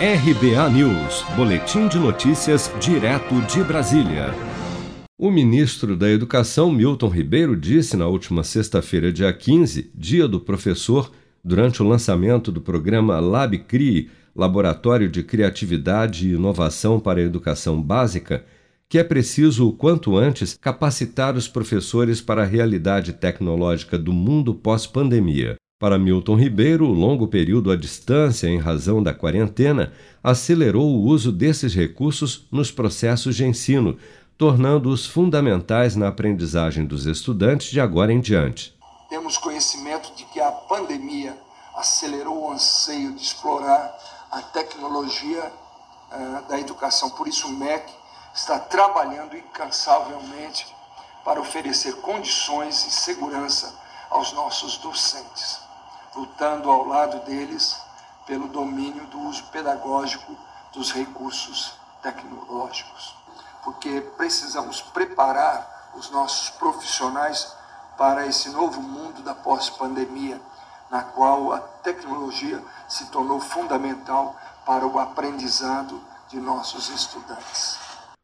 [0.00, 4.32] RBA News, Boletim de Notícias, direto de Brasília.
[5.18, 11.10] O ministro da Educação, Milton Ribeiro, disse na última sexta-feira, dia 15, dia do professor,
[11.42, 18.44] durante o lançamento do programa LabCRI, Laboratório de Criatividade e Inovação para a Educação Básica,
[18.88, 24.54] que é preciso o quanto antes capacitar os professores para a realidade tecnológica do mundo
[24.54, 25.56] pós-pandemia.
[25.80, 29.92] Para Milton Ribeiro, o longo período à distância em razão da quarentena
[30.24, 33.96] acelerou o uso desses recursos nos processos de ensino,
[34.36, 38.76] tornando-os fundamentais na aprendizagem dos estudantes de agora em diante.
[39.08, 41.38] Temos conhecimento de que a pandemia
[41.76, 43.96] acelerou o anseio de explorar
[44.32, 45.44] a tecnologia
[46.10, 47.08] uh, da educação.
[47.10, 47.88] Por isso, o MEC
[48.34, 50.66] está trabalhando incansavelmente
[51.24, 53.72] para oferecer condições e segurança
[54.10, 55.67] aos nossos docentes
[56.18, 57.80] lutando ao lado deles
[58.26, 60.36] pelo domínio do uso pedagógico
[60.74, 61.72] dos recursos
[62.02, 63.14] tecnológicos.
[63.64, 67.52] Porque precisamos preparar os nossos profissionais
[67.96, 70.40] para esse novo mundo da pós-pandemia,
[70.90, 77.78] na qual a tecnologia se tornou fundamental para o aprendizado de nossos estudantes.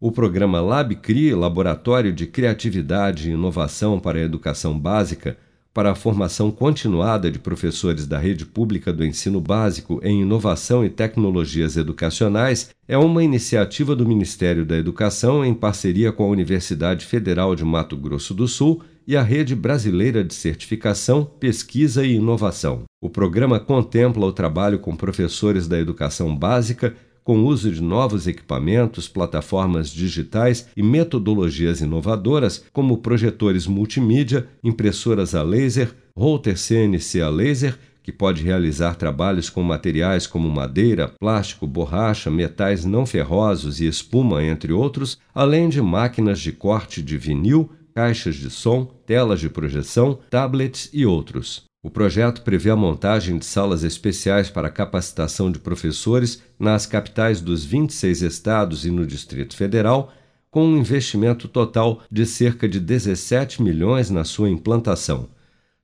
[0.00, 5.36] O programa LabCRI, Laboratório de Criatividade e Inovação para a Educação Básica,
[5.78, 10.90] para a formação continuada de professores da rede pública do ensino básico em inovação e
[10.90, 17.54] tecnologias educacionais é uma iniciativa do Ministério da Educação em parceria com a Universidade Federal
[17.54, 22.82] de Mato Grosso do Sul e a Rede Brasileira de Certificação, Pesquisa e Inovação.
[23.00, 26.92] O programa contempla o trabalho com professores da educação básica
[27.28, 35.42] com uso de novos equipamentos, plataformas digitais e metodologias inovadoras, como projetores multimídia, impressoras a
[35.42, 42.30] laser, router CNC a laser, que pode realizar trabalhos com materiais como madeira, plástico, borracha,
[42.30, 48.36] metais não ferrosos e espuma, entre outros, além de máquinas de corte de vinil, caixas
[48.36, 51.67] de som, telas de projeção, tablets e outros.
[51.80, 57.64] O projeto prevê a montagem de salas especiais para capacitação de professores nas capitais dos
[57.64, 60.12] 26 estados e no Distrito Federal,
[60.50, 65.28] com um investimento total de cerca de 17 milhões na sua implantação.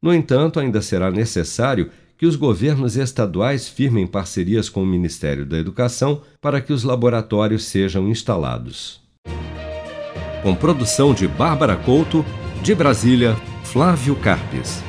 [0.00, 5.58] No entanto, ainda será necessário que os governos estaduais firmem parcerias com o Ministério da
[5.58, 9.00] Educação para que os laboratórios sejam instalados.
[10.42, 12.24] Com produção de Bárbara Couto,
[12.62, 14.82] de Brasília, Flávio Carpes.